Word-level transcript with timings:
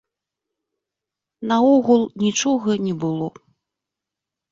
Наогул, 1.51 2.01
нічога 2.23 2.69
не 2.87 2.95
было. 3.05 3.27